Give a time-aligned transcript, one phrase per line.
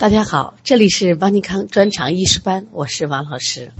[0.00, 3.70] 大家好，这里是邦尼康专场医师班，我是王老师。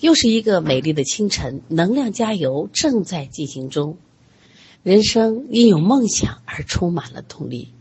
[0.00, 3.98] 又是一个美丽的清晨，能量加油正在进行中。
[4.82, 7.74] 人生因有梦想而充满了动力，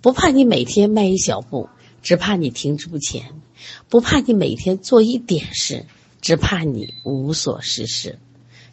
[0.00, 1.68] 不怕你每天迈一小步，
[2.04, 3.24] 只怕你停滞不前；
[3.88, 5.86] 不怕你每天做一点事，
[6.20, 8.20] 只怕你无所事事。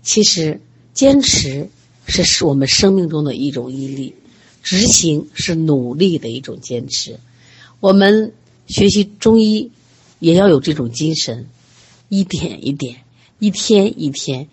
[0.04, 0.62] 其实，
[0.94, 1.68] 坚持
[2.06, 4.14] 是我们生命中的一种毅力，
[4.62, 7.20] 执行是努力的一种坚持。
[7.80, 8.34] 我们。
[8.68, 9.72] 学习中医
[10.20, 11.48] 也要有这种精神，
[12.10, 12.98] 一点一点，
[13.40, 14.50] 一天一天，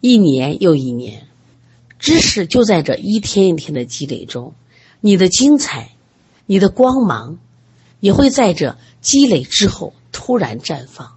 [0.00, 1.26] 一年又一年，
[1.98, 4.54] 知识就在这一天一天的积累中。
[5.00, 5.90] 你的精彩，
[6.46, 7.38] 你的光芒，
[8.00, 11.12] 也会在这积累之后突然绽放。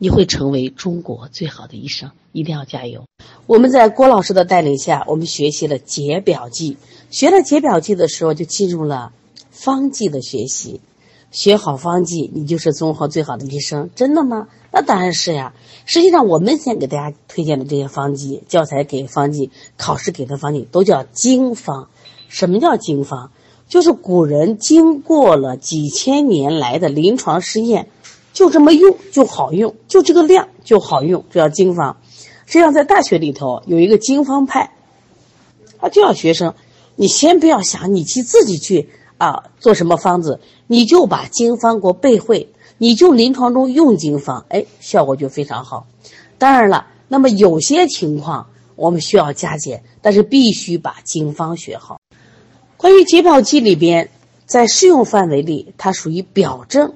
[0.00, 3.04] 你会成为中国最好的医生，一定要加油！
[3.46, 6.76] 我们在郭老师的带领下，我们学习了解表剂，
[7.10, 9.12] 学了解表剂的时候，就进入了
[9.50, 10.80] 方剂的学习。
[11.30, 14.48] 学好方剂，你就是综合最好的医生，真的吗？
[14.72, 15.54] 那当然是呀。
[15.84, 21.88] 实际上，我们先给大家推荐的这些方剂，教材给方剂，考试给的方剂，都叫经方。
[22.28, 23.30] 什么叫经方？
[23.68, 27.88] 就是古人经过了几千年来的临床试验，
[28.32, 31.98] 就这么用就好用，就这个量就好用，这叫经方。
[32.46, 34.72] 实际上，在大学里头有一个经方派，
[35.78, 36.54] 他就要学生，
[36.96, 38.88] 你先不要想你去自己去。
[39.18, 45.86] 啊，做什么方子，你就把经方给我背会，你就临床中用经方，哎，效果就非常好。
[46.38, 52.00] 当然了，那么有些情况我们需要加减，但是必须把经方学好。
[52.76, 54.08] 关于解表剂里边，
[54.46, 56.94] 在适用范围里，它属于表证，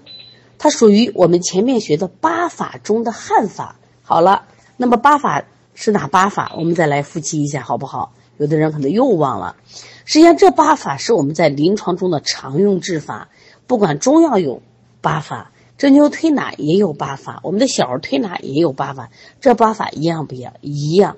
[0.58, 3.74] 它属于我们前面学的八法中的汉法。
[4.02, 4.44] 好了，
[4.76, 5.42] 那么八法
[5.74, 6.52] 是哪八法？
[6.56, 8.12] 我们再来复习一下，好不好？
[8.38, 9.56] 有的人可能又忘了。
[10.04, 13.28] 实际上，这八法是我们在临床中的常用治法。
[13.66, 14.60] 不管中药有
[15.00, 19.10] 八法，针灸推拿也有八法，我们的小儿推拿也有八法。
[19.40, 20.52] 这八法一样不一样？
[20.60, 21.16] 一样。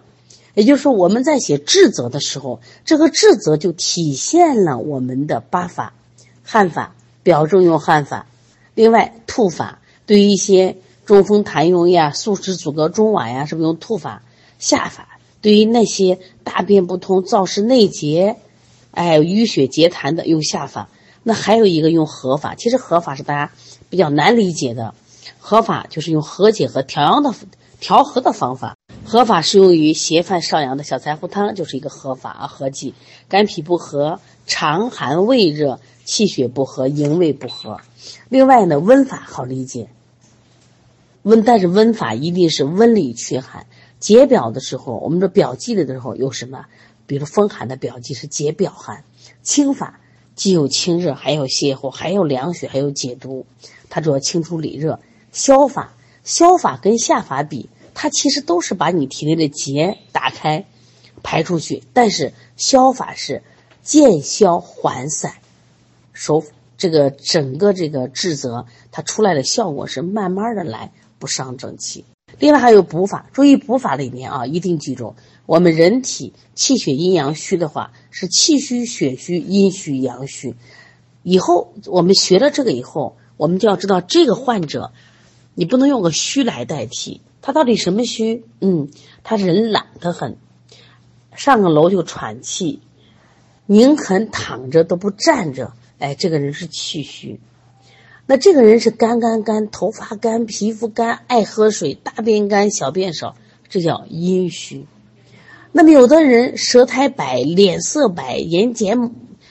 [0.54, 5.94] 也就是说，我们在写治则的时候，这个治则就体现了我们的八法。
[6.44, 8.26] 汗法表证用汗法，
[8.74, 10.76] 另外吐法对于一些
[11.06, 14.22] 中风痰涌呀、宿食阻隔中脘呀，是不是用吐法？
[14.58, 18.36] 下法对于那些大便不通、燥湿内结。
[18.94, 20.88] 哎，淤血结痰的用下法，
[21.22, 22.54] 那还有一个用合法。
[22.54, 23.52] 其实合法是大家
[23.90, 24.94] 比较难理解的，
[25.38, 27.34] 合法就是用和解和调阳的
[27.80, 28.76] 调和的方法。
[29.04, 32.94] 合法适用于邪犯少阳的小柴胡汤，就是一个合法啊，合剂。
[33.28, 37.80] 肝脾不和、肠寒胃热、气血不和、营卫不和。
[38.28, 39.88] 另外呢，温法好理解，
[41.22, 43.66] 温但是温法一定是温里驱寒。
[43.98, 46.64] 解表的时候，我们说表剂的时候有什么？
[47.06, 49.04] 比如风寒的表剂是解表寒，
[49.42, 50.00] 清法
[50.34, 53.46] 既有清热，还有泻火，还有凉血，还有解毒。
[53.88, 55.00] 它主要清除里热。
[55.32, 55.94] 消法，
[56.24, 60.64] 消法跟下法比，它其实都是把你体内的结打开，
[61.22, 61.82] 排出去。
[61.92, 63.42] 但是消法是
[63.82, 65.34] 见消缓散，
[66.12, 66.42] 手
[66.78, 72.04] 这个整个这个治则，它出来的效果是慢慢的来，不伤正气。
[72.38, 75.14] 另外还有补法，注意补法里面啊，一定记住。
[75.46, 80.54] 我们人体气血阴阳虚的话，是气虚、血虚、阴虚、阳虚。
[81.22, 84.92] 以后我们学了这个以后，我们就要知道这个患者，
[85.54, 87.20] 你不能用个虚来代替。
[87.42, 88.44] 他到底什么虚？
[88.60, 88.88] 嗯，
[89.22, 90.38] 他人懒得很，
[91.36, 92.80] 上个楼就喘气，
[93.66, 95.72] 宁肯躺着都不站着。
[95.98, 97.38] 哎，这个人是气虚。
[98.26, 103.36] 那这个人是干干干，头发干，皮肤干，爱喝水，大便干，小便少，
[103.68, 104.86] 这叫阴虚。
[105.72, 109.10] 那么有的人舌苔白，脸色白，眼睑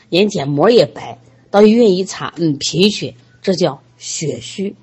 [0.09, 1.19] 眼睑膜也白，
[1.51, 3.13] 到医院一查，嗯，贫血，
[3.43, 4.75] 这叫血虚。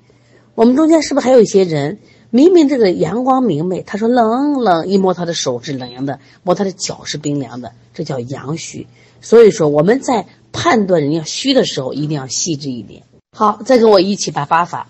[0.55, 1.99] 我们中间是不是还有一些人，
[2.29, 8.87] 明明这个阳光明媚，他说冷冷，一摸他的手是冷凉的，摸他的脚是冰凉的，这叫阳虚。
[9.19, 13.03] 所以说我们在判断人家虚的时候，一定要细致一点。
[13.33, 14.89] 好，再跟我一起把八法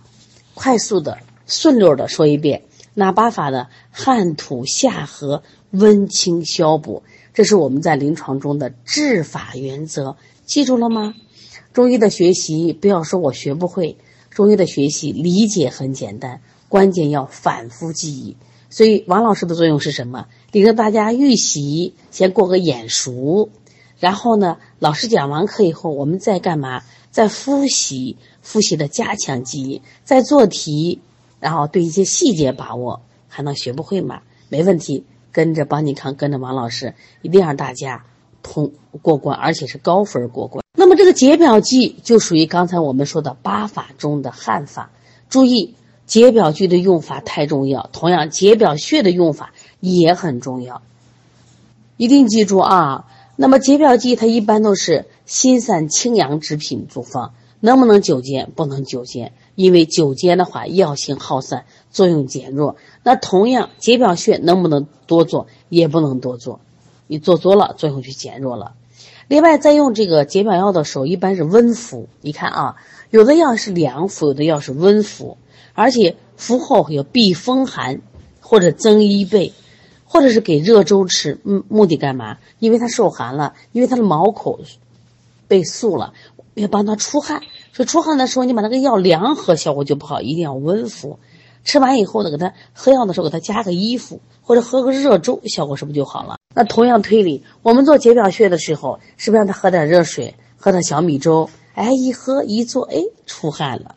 [0.55, 2.63] 快速的、顺溜的说一遍。
[2.95, 3.67] 哪八法呢？
[3.91, 5.43] 汗吐下合。
[5.69, 7.03] 温清消补，
[7.33, 11.13] 这是我们在临床中的治法原则，记住了吗？
[11.71, 13.95] 中医的学习不要说我学不会，
[14.31, 18.35] 中医的学习理解很简单，关键要反复记忆。
[18.69, 20.25] 所以王老师的作用是什么？
[20.51, 23.49] 领着大家预习，先过个眼熟，
[23.97, 26.81] 然后呢，老师讲完课以后，我们再干嘛？
[27.11, 30.99] 在复习，复习的加强记忆，在做题，
[31.39, 34.21] 然后对一些细节把握，还能学不会吗？
[34.49, 35.03] 没问题。
[35.33, 38.03] 跟着邦尼康，跟着王老师，一定让大家
[38.43, 40.65] 通过关，而且是高分过关。
[40.73, 41.13] 那么这个。
[41.13, 44.89] 解表剂就属于刚才我们说的八法中的汗法。
[45.29, 45.75] 注意，
[46.05, 50.81] 解表剂的用法太重要，同样解表穴的用法也很重要，
[51.95, 53.05] 一定记住啊。
[53.35, 58.51] 那么解表剂它一般都是辛散清阳之品组方，能不能久煎？
[58.53, 62.75] 不能久煎，因为久煎的话药性耗散，作用减弱。
[63.01, 65.47] 那同样解表穴能不能多做？
[65.69, 66.59] 也不能多做，
[67.07, 68.73] 你做多了作用就减弱了。
[69.29, 72.09] 另外，在用这个解表药的时候，一般是温服。
[72.19, 72.75] 你看啊，
[73.09, 75.37] 有的药是凉服，有的药是温服，
[75.73, 78.01] 而且服后要避风寒，
[78.41, 79.53] 或者增衣被，
[80.03, 81.39] 或者是给热粥吃。
[81.45, 82.37] 嗯，目的干嘛？
[82.59, 84.59] 因为它受寒了，因为它的毛孔
[85.51, 86.13] 被肃了，
[86.53, 87.41] 要帮他出汗。
[87.73, 91.19] 所以出汗的时候，你把那个药凉喝，效果就不好，一定要温服。
[91.65, 96.37] 吃完以后呢，给他喝药的时候，给他加个衣服，或者喝个热粥，效果是不是就好了？
[96.55, 101.49] 那同样推理，我们做解表穴的时候，是不是让他喝点热水，喝点小米粥？
[101.75, 102.95] 哎，一喝一做，哎，
[103.25, 103.95] 出汗了。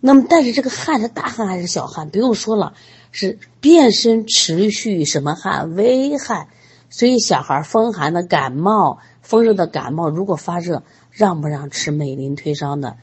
[0.00, 2.08] 那么，但是这个汗是大汗还是小汗？
[2.08, 2.72] 不用说了，
[3.12, 5.74] 是变身持续什么汗？
[5.74, 6.48] 微汗。
[6.88, 12.94] 所以，小孩风寒的感冒、风热的感冒，如果发热，让不让吃美林退烧呢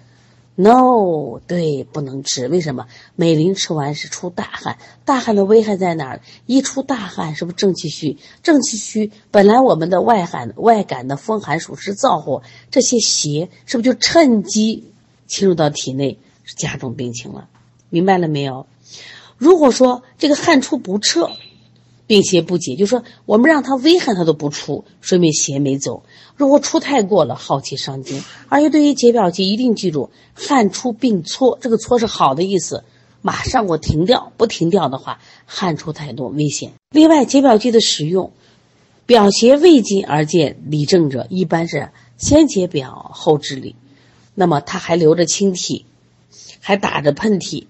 [0.55, 2.47] ？No，对，不能吃。
[2.47, 2.87] 为什么？
[3.17, 6.21] 美林吃完是出大汗，大汗的危害在哪儿？
[6.45, 8.17] 一出大汗，是不是正气虚？
[8.41, 12.41] 正气虚，本来我们的外寒、外感的风寒暑湿燥火，
[12.71, 14.93] 这些邪是不是就趁机
[15.27, 16.19] 侵入到体内，
[16.55, 17.49] 加重病情了？
[17.89, 18.65] 明白了没有？
[19.37, 21.29] 如果说这个汗出不彻。
[22.05, 26.03] 病邪不解，就说我们让他微汗他都不出，说明邪没走。
[26.35, 28.21] 如果出太过了，耗气伤筋。
[28.49, 32.83] 而且对于解表剂，一定记住汗出并搓，这个搓是好的意思，
[33.21, 36.73] 马上我停掉，不停掉的话，汗出太多危险。
[36.91, 38.33] 另外，解表剂的使用，
[39.05, 43.75] 表邪未尽而见里症者，一般是先解表后治里。
[44.35, 45.85] 那么他还流着清涕，
[46.59, 47.65] 还打着喷嚏，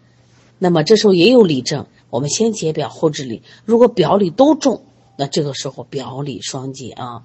[0.58, 1.86] 那么这时候也有里症。
[2.14, 4.84] 我们先解表后治里，如果表里都重，
[5.18, 7.24] 那这个时候表里双解啊。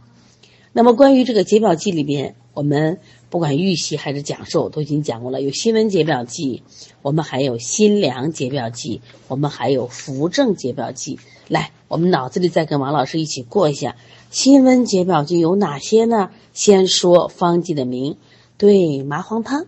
[0.73, 2.99] 那么关于这个解表剂里边，我们
[3.29, 6.63] 不管预习还是讲授都已经讲过了，有辛温解表剂，
[7.03, 11.19] 我们还有辛凉解表剂，我们还有扶正解表剂。
[11.49, 13.95] 来，我们脑子里再跟王老师一起过一下，
[14.31, 16.31] 辛温解表剂有哪些呢？
[16.55, 18.17] 先说方剂的名，
[18.57, 19.67] 对，麻黄汤，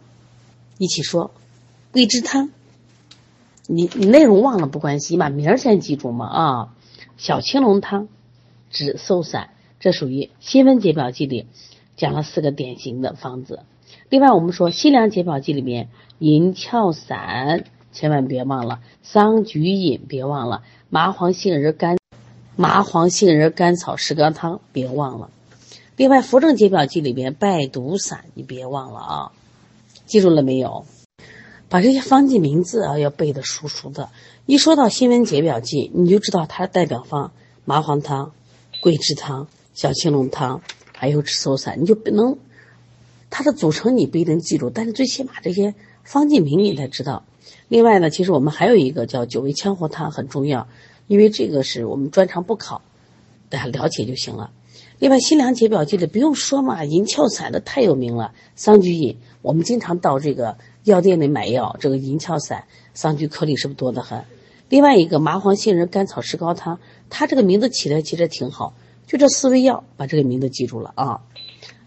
[0.78, 1.31] 一起说，
[1.93, 2.52] 桂枝汤。
[3.72, 6.75] 你你内容忘了不关系，你把名儿先记住嘛啊！
[7.17, 8.08] 小青龙汤、
[8.69, 11.46] 止嗽散，这属于辛温解表剂里
[11.94, 13.61] 讲了四个典型的方子。
[14.08, 15.88] 另外，我们说辛凉解表剂里面，
[16.19, 21.96] 银翘散千万别忘了，桑菊饮别忘了，麻黄杏仁甘
[22.56, 25.31] 麻黄杏仁甘草石膏汤别忘了。
[25.96, 29.32] 另外，扶正解表剂里边败毒散你别忘了啊，
[30.06, 30.87] 记住了没有？
[31.70, 34.11] 把这些方剂名字啊要背得熟熟的，
[34.44, 37.31] 一说到辛温解表剂，你就知道它的代表方：
[37.64, 38.32] 麻黄汤、
[38.81, 40.62] 桂枝汤、小青龙汤，
[40.93, 42.37] 还有止嗽散，你就不能
[43.31, 47.22] 它的组成你不一定记住，但是最起码这些方剂名你得知道。
[47.69, 50.67] 另外呢，其实我们还有一个叫九味羌活汤很重要，
[51.06, 52.82] 因为这个是我们专长不考，
[53.49, 54.50] 大家了解就行了。
[54.99, 60.58] 另外，辛凉解表剂的不用说嘛，银翘散的太有名了，桑菊饮，我们经常到这个。
[60.85, 64.25] 药店里买药，这个银翘散、桑菊颗粒是不是多得很？
[64.69, 68.72] 另外一个麻黄杏仁甘草石膏汤，它这个名字起的其实挺好，
[69.06, 71.20] 就这四味药，把这个名字记住了啊。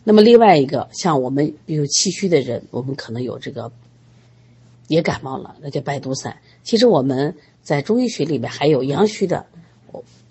[0.03, 3.71] 那么另外一个，像我们比如气虚的人，我们可能有这个
[4.89, 6.37] 也感冒了，那叫败毒散。
[6.61, 9.45] 其实我们在中医学里面还有阳虚的，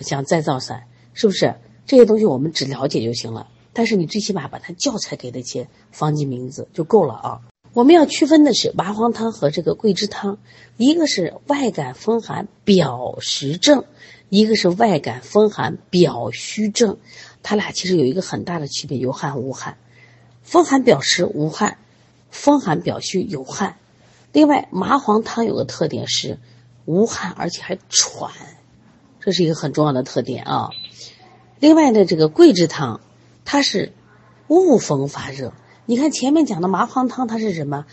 [0.01, 1.55] 像再造散，是不是？
[1.85, 7.41] 这些东西我们只了解就行了，但是你最起码把它教材给的一些方剂名字就够了啊。
[7.75, 10.37] 我们要区分的是麻黄汤和这个桂枝汤，
[10.77, 13.85] 一个是外感风寒表实症，
[14.29, 16.99] 一个是外感风寒表虚症，
[17.43, 19.79] 它俩其实有一个很大的区别，有汗无汗。
[20.43, 21.79] 风寒表实无汗，
[22.31, 23.77] 风寒表虚有汗。
[24.33, 26.39] 另外，麻黄汤有个特点是
[26.85, 28.33] 无汗而且还喘，
[29.19, 30.69] 这是一个很重要的特点啊。
[31.59, 33.01] 另外呢，这个桂枝汤，
[33.47, 33.93] 它是
[34.49, 35.55] 恶风发热。
[35.93, 37.85] 你看前面讲的麻黄汤，它是什么？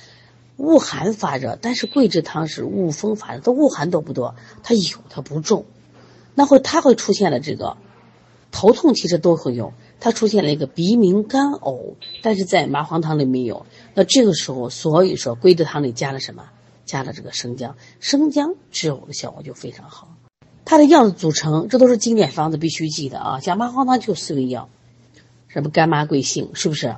[0.56, 4.36] 恶寒发热，但是桂枝汤是恶风发热，它恶寒多不多？
[4.64, 5.66] 它有，它不重。
[6.34, 7.76] 那会它会出现了这个
[8.54, 9.74] 头痛，其实都会有。
[10.00, 13.66] 它出现了一个鼻鸣干呕，但是在麻黄汤里没有。
[13.96, 16.46] 那这个时候，所以说桂枝汤里加了什么？
[16.86, 20.16] 加了这个生姜，生姜治呕的效果就非常好。
[20.64, 23.40] 它的药的组成，这都是经典方子，必须记得啊。
[23.42, 24.70] 像麻黄汤就四味药，
[25.50, 26.96] 什么干麻桂杏，是不是？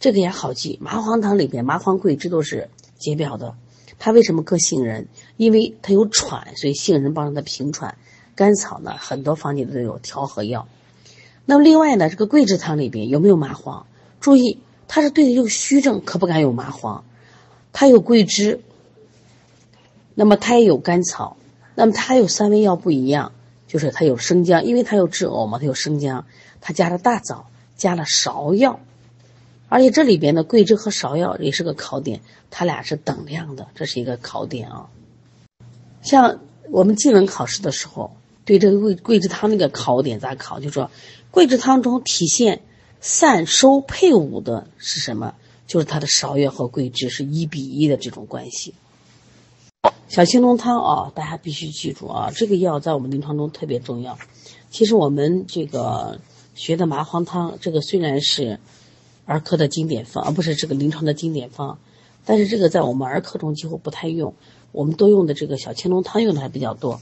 [0.00, 3.54] 这个也好记，麻黄汤里边麻黄桂枝都是解表的。
[3.98, 5.08] 它为什么搁杏仁？
[5.36, 7.98] 因为它有喘，所以杏仁帮助它平喘。
[8.34, 10.66] 甘草呢，很多房间都有调和药。
[11.44, 13.86] 那么另外呢，这个桂枝汤里边有没有麻黄？
[14.20, 17.04] 注意，它是对的有虚症，可不敢有麻黄。
[17.74, 18.62] 它有桂枝，
[20.14, 21.36] 那么它也有甘草，
[21.74, 23.32] 那么它有三味药不一样，
[23.68, 26.24] 就是它有生姜，因为它有治呕嘛，它有生姜，
[26.62, 28.80] 它加了大枣，加了芍药。
[29.70, 34.90] 而且这里边的桂枝和芍药也是个考点，它俩是等量的，这是一个考点啊。
[36.02, 40.58] 像我们技能考试的时候，对这个桂桂枝汤那个考点咋考？
[40.58, 40.90] 就说
[41.30, 42.62] 桂枝汤中体现
[43.00, 45.36] 散收配伍的是什么？
[45.68, 48.74] 就是它的芍药和桂枝是一比一的这种关系。
[50.08, 54.18] 小青龙汤啊，大家必须记住啊，这个药在我们临床中特别重要。
[54.68, 56.18] 其实我们这个
[56.56, 58.58] 学的麻黄汤，这个虽然是。
[59.30, 61.78] 儿科的经典方，而不是这个临床的经典方，
[62.24, 64.34] 但是这个在我们儿科中几乎不太用，
[64.72, 67.00] 我们都用的这个小青龙汤用的还比较多。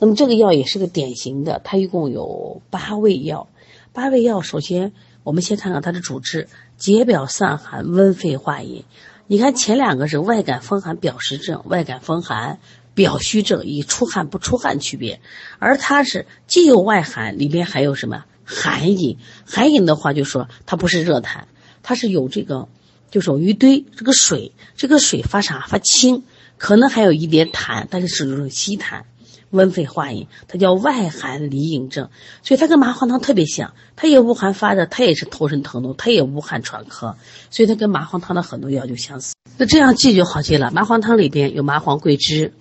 [0.00, 3.46] 那么这个药也是个典型的，它一共有八味药。
[3.92, 4.92] 八味药，首先
[5.22, 8.84] 我们先看看它的主治：解表散寒、温肺化饮。
[9.28, 12.58] 你看前两个是外感风寒表实症，外感风寒
[12.94, 15.20] 表虚症，以出汗不出汗区别，
[15.60, 19.18] 而它是既有外寒，里边还有什么寒饮？
[19.46, 21.44] 寒饮的话，就说它不是热痰。
[21.82, 22.68] 它是有这个，
[23.10, 26.22] 就是有一堆这个水，这个水发啥发清，
[26.58, 29.02] 可能还有一点痰，但是是那种稀痰，
[29.50, 32.08] 温肺化饮，它叫外寒里饮症，
[32.42, 37.14] 所以它跟麻黄汤特别像，它也无寒发热，它也是头身疼痛，它也无汗喘咳，
[37.50, 39.34] 所以它跟麻黄汤的很多药就相似。
[39.58, 42.54] 那这样记就好记了，麻黄汤里边有麻黄、桂枝，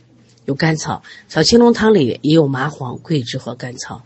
[0.46, 4.04] 有甘草；小青龙汤里也有麻黄、桂枝和甘草。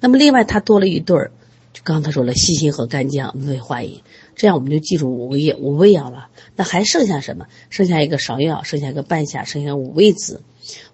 [0.00, 1.30] 那么另外它多了一对儿，
[1.72, 4.02] 就刚才说了，细辛和干姜温肺化饮。
[4.34, 6.28] 这样我们就记住五味五味药了。
[6.56, 7.46] 那还剩下什么？
[7.70, 10.42] 剩下一个芍药，剩下一个半夏，剩下五味子。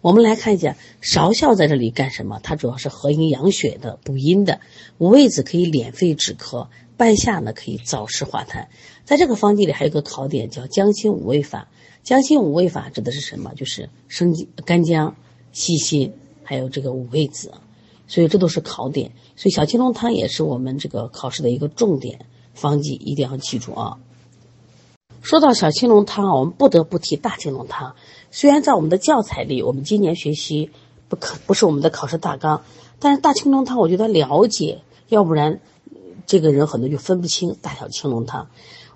[0.00, 2.40] 我们来看一下，芍药在这里干什么？
[2.42, 4.60] 它主要是和阴养血的，补阴的。
[4.98, 8.66] 五味子可以敛肺止咳，半夏呢可以燥湿化痰。
[9.04, 11.68] 在这个方剂里还有个考点，叫姜辛五味法。
[12.02, 13.52] 姜辛五味法指的是什么？
[13.54, 15.16] 就是生干姜、
[15.52, 17.52] 细辛，还有这个五味子。
[18.06, 19.12] 所以这都是考点。
[19.36, 22.26] 所以小青龙汤也是我们这个考试的一个重点。
[22.54, 23.98] 方剂一定要记住啊！
[25.22, 27.94] 说到小青龙汤啊，我们不得不提大青龙汤。
[28.30, 30.70] 虽然在我们的教材里，我们今年学习
[31.08, 32.62] 不可不是我们的考试大纲，
[32.98, 35.60] 但是大青龙汤我觉得了解，要不然
[36.26, 38.48] 这个人很多就分不清大小青龙汤。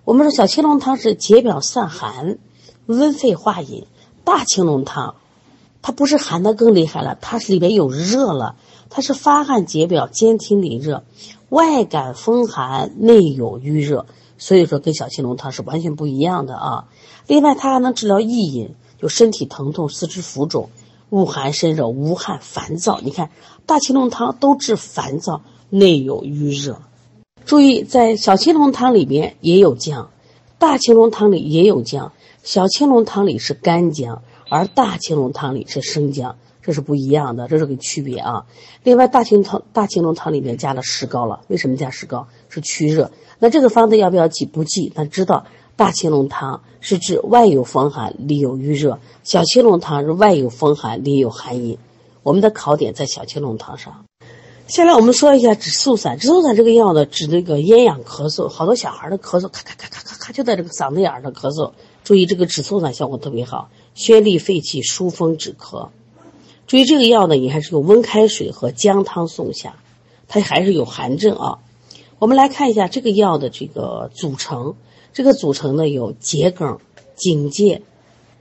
[0.05, 2.39] 我们说小青龙汤是解表散寒、
[2.87, 3.87] 温肺化饮，
[4.25, 5.17] 大青龙汤
[5.87, 8.57] 它不是寒的更厉害了，它是里边有热了，
[8.89, 11.05] 它是发汗解表、兼听里热。
[11.51, 14.07] 外感风寒，内有瘀热，
[14.39, 16.87] 所以说跟小青龙汤是完全不一样的啊。
[17.27, 20.71] 另外，它还能治疗易饮，就身体疼痛、四肢浮肿、
[21.11, 22.99] 恶寒身热、无汗、烦躁。
[23.03, 23.29] 你看，
[23.67, 26.81] 大青龙汤都治烦躁，内有瘀热。
[27.45, 30.09] 注意，在小青龙汤里边也有姜，
[30.59, 32.13] 大青龙汤里也有姜。
[32.43, 34.23] 小青龙汤里是干姜，
[34.55, 36.37] 而大青龙汤里是生姜。
[36.63, 38.47] 这是不一样的，这是个区别啊。
[38.85, 42.27] 另外，大青汤、大青龙汤里面加了石膏了，为什么加石膏？
[42.49, 43.11] 是驱热。
[43.39, 44.47] 那这个方子要不要记？
[44.47, 44.91] 不记。
[44.95, 45.45] 但知道
[45.77, 51.77] 大青龙汤是指外有风寒，里有郁热；小青龙汤是外有风寒，里有寒饮。
[52.23, 54.07] 我们的考点在小青龙汤上。
[54.67, 56.19] 下来我们说一下止嗽散。
[56.19, 61.73] 止嗽散这个药呢，治那个咽痒咳嗽，好多小孩的咳嗽，咔咔咔咔咔咔，就在这个嗓子眼儿上咳嗽。
[62.05, 65.89] 注意这个止嗽散效果特别好，宣利肺气，疏风止咳。
[66.67, 69.77] 注意这个药呢，你还是用温开水和姜汤送下，
[70.29, 71.59] 它还是有寒症啊。
[72.19, 74.75] 我们来看一下这个药的这个组成，
[75.13, 76.79] 这个组成呢有桔梗、
[77.15, 77.83] 荆芥、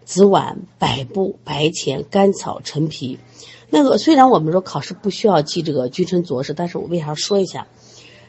[0.06, 3.20] 紫菀、百部、白钱、甘草、陈皮。
[3.70, 7.68] 那个虽然我们说考试不需要记这个君臣佐使，但是我为啥说一下？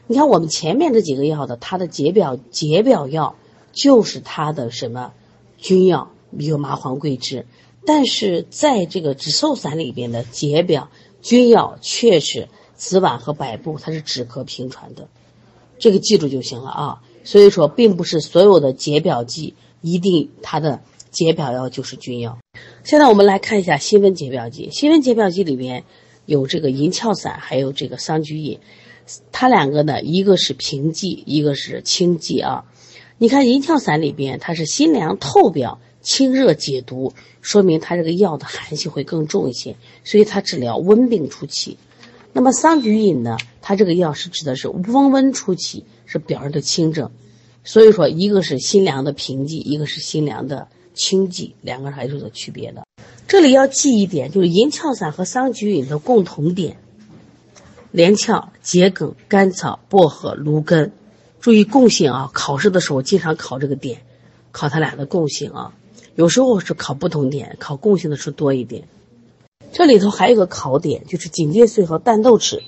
[0.07, 3.35] 你看我们前面这几个药的，它的解表解表药
[3.71, 5.13] 就是它的什么
[5.57, 7.45] 君药，有麻黄、桂枝。
[7.87, 10.89] 但是在这个止嗽散里边的解表
[11.21, 15.07] 君药却是紫菀和百部，它是止咳平喘的，
[15.77, 17.03] 这个记住就行了啊。
[17.23, 22.39] 所以说，并不是所有的解表剂一定它的解表药就是君药。
[22.83, 25.83] 现在我们来看一下辛温解表剂，辛温解表剂里边
[26.25, 28.59] 有这个银翘散，还有这个桑菊饮，
[29.31, 32.65] 它两个呢，一个是平剂，一个是清剂啊。
[33.19, 35.79] 你看银翘散里边，它是辛凉透表。
[36.05, 41.77] 清热解毒，说明它这个药的寒性会更重一些，所以它治疗温病初期。
[42.31, 43.37] 那么桑菊饮呢？
[43.61, 47.09] 它这个药是指的是温温初期，是表热的清症。
[47.63, 52.85] 所以说，一个是辛凉的平剂，一个是辛凉的清剂，两个还是有区别的。
[53.27, 56.77] 这里要记一点，就是银翘散和桑菊饮的共同点：
[57.91, 60.91] 连翘、桔梗、甘草、薄荷、芦根。
[61.41, 62.29] 注意共性啊！
[62.33, 64.01] 考试的时候经常考这个点，
[64.51, 65.73] 考它俩的共性啊。
[66.15, 68.87] 有时候是考不同点，考共性的是多一点。
[69.73, 72.61] 这里头还有个考点，就是荆芥穗和淡豆豉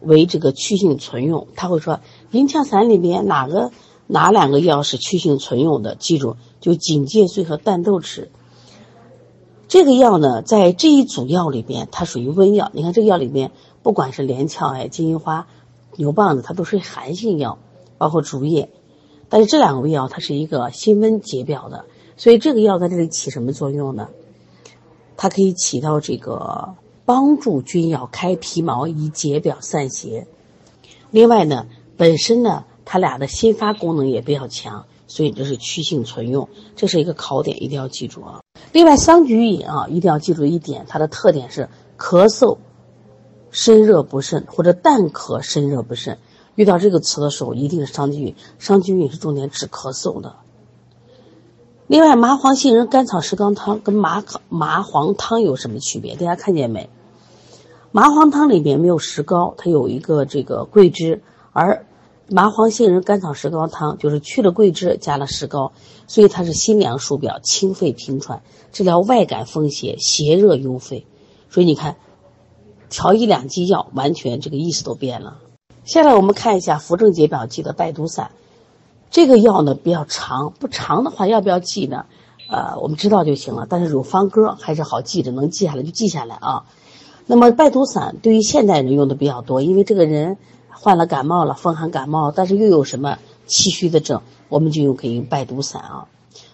[0.00, 1.46] 为这个去性存用。
[1.54, 2.00] 他会说
[2.32, 3.70] 银翘散里面哪个
[4.08, 5.94] 哪两个药是去性存用的？
[5.94, 8.26] 记住，就荆芥穗和淡豆豉。
[9.68, 12.72] 这个药呢，在这一组药里边，它属于温药。
[12.72, 13.52] 你看这个药里面，
[13.84, 15.46] 不管是连翘哎、金银花、
[15.94, 17.58] 牛蒡子，它都是寒性药，
[17.96, 18.70] 包括竹叶。
[19.28, 21.84] 但是这两味药它是一个辛温解表的。
[22.16, 24.08] 所以这个药在这里起什么作用呢？
[25.16, 30.26] 它可以起到这个帮助君药开皮毛以解表散邪。
[31.10, 38.40] 另外呢，本身呢，它俩的心发功能也比较强，所以这是去性存用，这是一个考点，一定要记住啊。
[38.72, 41.68] 另外，桑菊饮啊，一定要记住一点，它的特点是
[41.98, 42.58] 咳嗽
[43.50, 46.18] 身热不甚或者淡咳身热不甚。
[46.56, 48.34] 遇到这个词的时候，一定是桑菊饮。
[48.58, 50.36] 桑菊饮是重点治咳嗽的。
[51.88, 56.16] 另外，麻黄杏仁甘草石膏汤跟麻麻黄汤有什么区别？
[56.16, 56.90] 大家看见没？
[57.92, 61.86] 麻黄汤里面没有石膏，它有一个这个桂枝，而
[62.28, 65.70] 麻黄杏仁甘草石膏汤就是去了桂枝，加了石膏，
[66.08, 71.06] 所以它是辛凉疏表、清肺平喘，治疗外感风邪、邪热壅肺。
[71.50, 71.94] 所以你看，
[72.90, 75.38] 调一两剂药，完全这个意思都变了。
[75.84, 78.32] 下来我们看一下扶正解表剂的败毒散。
[79.16, 82.04] 这个药呢比较长，不长的话要不要记呢？
[82.50, 83.66] 呃，我们知道就行了。
[83.66, 86.66] 但是有方歌还是好记着，能记下来就记下来啊。
[87.24, 90.36] 那么败毒散对于现代人用的比较多，因为这个人
[90.68, 94.20] 患了感冒了，风寒感冒，但是又有什么气虚的症，
[94.50, 96.08] 我们就用可以用败毒散啊。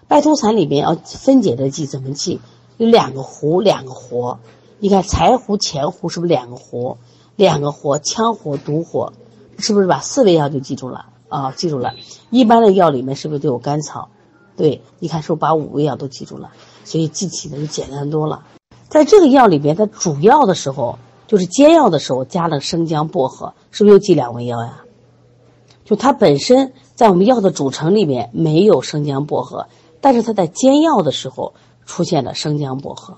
[0.06, 2.38] 败毒散里面要分解的记怎么记？
[2.76, 4.38] 有两个胡，两个活。
[4.78, 6.96] 你看柴胡、前胡是不是两个活？
[7.34, 9.14] 两个活，羌活、独活，
[9.58, 11.06] 是不是把四味药就记住了？
[11.32, 11.94] 啊，记住了，
[12.28, 14.10] 一般的药里面是不是都有甘草？
[14.54, 16.50] 对，你看是不是把五味药都记住了？
[16.84, 18.44] 所以记起来就简单多了。
[18.90, 24.82] 在这个药里边，它主要的时候就是煎药的时候加了生姜、薄荷，是不是又记两味药呀？
[25.86, 29.68] 就它本身在我们药的组成里面没有生姜、薄荷，
[30.02, 31.54] 但是它在煎药的时候
[31.86, 33.16] 出现了生姜、薄荷，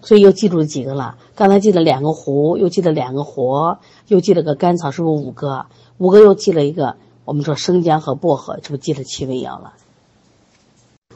[0.00, 1.18] 所以又记住了几个了？
[1.34, 5.66] 刚才记了两个胡，又记了两个活，又记了个甘草，是不是五个？
[6.02, 9.74] 五个又记了一个，我们说生姜和薄荷，这不记了七味药了。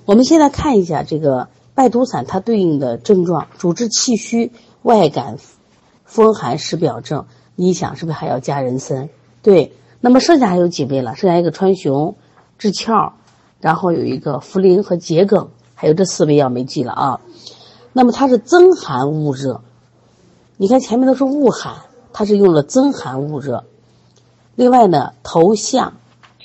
[0.04, 5.38] 我们现在看一下这个败毒散，它对应的症状：主治气虚、外感
[6.04, 7.26] 风寒湿表症。
[7.56, 9.08] 你想是不是还要加人参？
[9.42, 11.16] 对，那么剩下还有几味了？
[11.16, 12.14] 剩下一个川芎、
[12.56, 13.14] 炙窍，
[13.60, 17.20] 然后有一个茯苓和桔梗，还有这四味药没记了啊。
[17.92, 19.62] 那么它是增寒恶热，
[20.56, 21.74] 你看前面都是恶寒，
[22.12, 23.64] 它是用了增寒恶热。
[24.56, 25.92] 另外呢，头项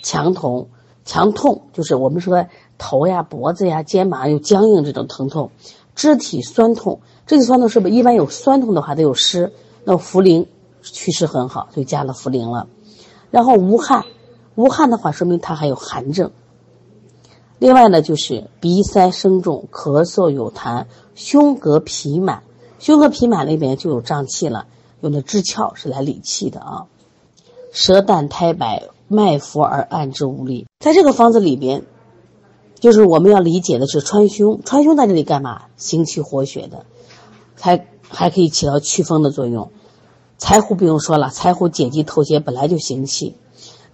[0.04, 0.68] 强痛，
[1.06, 2.46] 强痛就是我们说
[2.78, 5.50] 头呀、脖子呀、肩膀有僵硬这种疼痛，
[5.96, 9.54] 肢体酸痛，肢体酸痛是不是一般有酸痛的话都有湿？
[9.86, 10.46] 那茯苓
[10.84, 12.68] 祛湿很好，所以加了茯苓了。
[13.32, 14.04] 然后无汗，
[14.56, 16.32] 无汗的话说明他还有寒症。
[17.60, 22.44] 另外呢，就是鼻塞声重、咳嗽有痰、胸膈痞满，
[22.80, 24.66] 胸膈痞满那边就有胀气了，
[25.00, 26.88] 用的支窍是来理气的啊。
[27.72, 30.68] 舌淡苔白，脉浮而按之无力。
[30.80, 31.86] 在这个方子里边，
[32.80, 34.60] 就是我们要理解的是川芎。
[34.64, 35.64] 川芎在这里干嘛？
[35.78, 36.86] 行气活血的，
[37.56, 39.72] 还还可以起到祛风的作用。
[40.38, 43.36] 柴胡不用说了，柴胡解肌透血，本来就行气。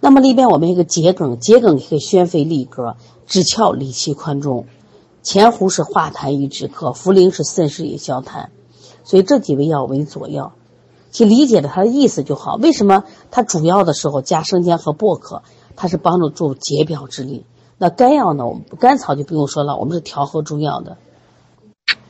[0.00, 4.66] 那么里边我们一个桔梗，桔梗可以宣肺利膈、止窍理气宽中。
[5.22, 8.46] 前胡是化痰与止咳，茯苓是渗湿与消痰。
[9.04, 10.52] 所以这几味药为佐药。
[11.10, 12.56] 去理解了它的意思就好。
[12.56, 15.42] 为什么它主要的时候加生姜和薄荷？
[15.76, 17.44] 它是帮助助解表之力。
[17.78, 18.44] 那甘药呢？
[18.46, 20.96] 我们甘草就不用说了，我们是调和中药的。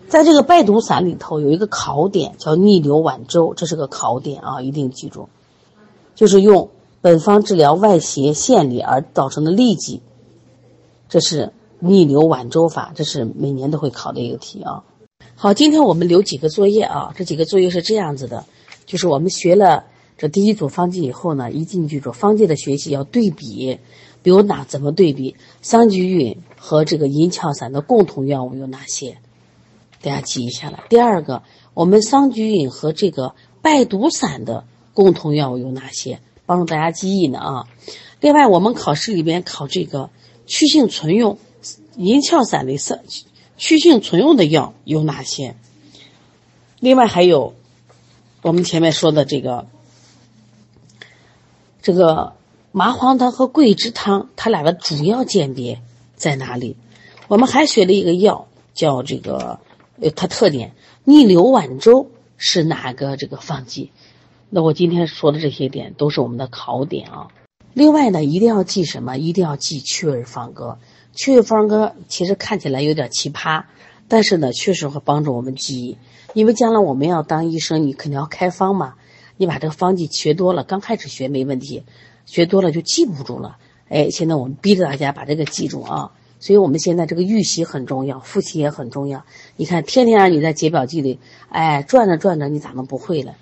[0.08, 5.28] 在这个败毒散里头有一个考点叫逆流脘舟，这是个考点啊，一定记住。
[6.14, 6.70] 就是用
[7.02, 10.00] 本方治疗外邪陷里而造成的痢疾，
[11.10, 14.82] 这是逆流脘舟法，这是每年都会考的一个题啊。
[15.36, 18.46] 好，今天我们留几个作业啊，这几个作业是这样子的。
[18.88, 19.84] 就是我们学了
[20.16, 23.78] 这第一组方剂以后呢，一进去做方剂的学习要对比，
[24.22, 25.36] 比如哪怎么对比？
[25.60, 29.18] 桑菊饮和这个银翘散的共同药物有哪些？
[30.00, 30.84] 大家记一下来。
[30.88, 31.42] 第二个，
[31.74, 36.20] 我们桑菊饮和这个败毒散的共同药物有哪些？
[36.46, 37.68] 帮助大家记忆呢啊。
[38.20, 40.08] 另外，我们考试里边考这个
[40.46, 41.38] 去性存用
[41.96, 43.04] 银翘散的三
[43.58, 45.56] 去性存用的药有哪些？
[46.80, 47.54] 另外还有
[48.42, 49.66] 我们前面说的这个
[51.82, 52.34] 这个
[52.70, 55.80] 麻黄汤和桂枝汤，它俩的主要鉴别
[56.14, 56.76] 在哪里？
[57.26, 59.60] 我们还学了一个药叫这个
[60.00, 60.72] 呃，它特点
[61.04, 63.90] 逆流晚粥是哪个这个方剂？
[64.50, 67.28] 那我今天说的这些点都是我们的考点啊。
[67.74, 69.18] 另外呢，一定要记什么？
[69.18, 70.78] 一定要记去味方歌。
[71.14, 73.64] 去味方歌其实看起来有点奇葩，
[74.06, 75.98] 但是呢，确实会帮助我们记忆。
[76.34, 78.94] 因为将来我们要当医生，你肯定要开方嘛。
[79.36, 81.84] 你把这个方剂学多了，刚开始学没问题，
[82.26, 83.56] 学多了就记不住了。
[83.88, 86.12] 哎，现在我们逼着大家把这个记住啊。
[86.40, 89.24] 所以我们现在这个预习很重要，复习也很重要。
[89.56, 93.34] 你看，天天让你在解表记里，哎，转着转着，你咋能不会了？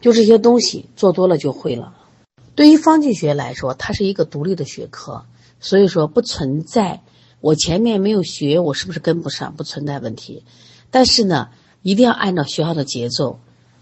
[0.00, 1.94] 就这些东西做多了就会了。
[2.56, 5.24] 对于方剂学来说，它是一个独立的学科，
[5.60, 7.00] 所以说不存在
[7.40, 9.54] 我前面没有学，我是不是跟不上？
[9.54, 10.44] 不存在问题。
[10.90, 11.50] 但是呢，
[11.84, 13.40] 一定要按照学校的节奏，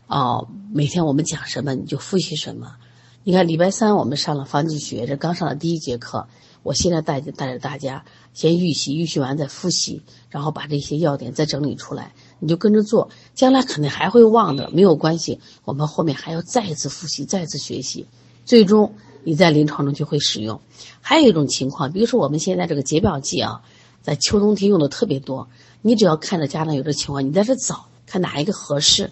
[0.09, 2.75] 哦，每天我们讲什么你就复习什么。
[3.23, 6.27] 你看礼拜三我们上了方剂学，这刚上了第一节课，
[6.65, 18.05] 我现在带着带着大家先预习，预习完再复习，然后把这些要点再整理出来，你就跟着做，将来肯定还会忘的，没有关系，我们后面还要再一次复习，再一次学习。
[18.45, 20.61] 最终你在临床中就会使用。
[21.01, 23.63] 还有一种情况，比如说我们现在这个解表剂啊，
[24.03, 25.47] 在秋冬天用的特别多。
[25.85, 29.11] 你只要看着家长有这情况，你在这找看哪一个合适，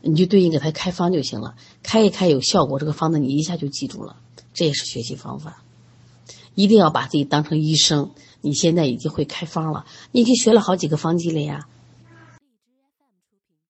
[0.00, 1.54] 你就对应给他开方就行了。
[1.82, 4.16] 开一开有效果，这个方子你一下就记住了。
[4.54, 5.62] 这也是学习方法。
[6.54, 8.10] 一定要把自己当成医生。
[8.40, 11.68] 你现在已经会开方了，你已经学了好几个方剂了呀。